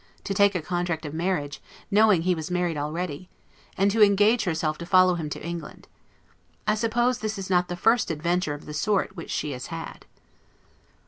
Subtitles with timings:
[0.23, 3.29] to take a contract of marriage, knowing he was married already;
[3.77, 5.87] and to engage herself to follow him to England.
[6.65, 10.07] I suppose this is not the first adventure of the sort which she has had.